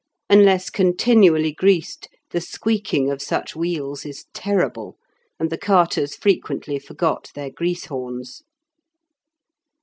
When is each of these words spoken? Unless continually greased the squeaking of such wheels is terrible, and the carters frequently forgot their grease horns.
Unless 0.31 0.71
continually 0.71 1.51
greased 1.51 2.07
the 2.31 2.41
squeaking 2.41 3.11
of 3.11 3.21
such 3.21 3.55
wheels 3.55 4.03
is 4.03 4.25
terrible, 4.33 4.97
and 5.39 5.51
the 5.51 5.59
carters 5.59 6.15
frequently 6.15 6.79
forgot 6.79 7.29
their 7.35 7.51
grease 7.51 7.85
horns. 7.85 8.41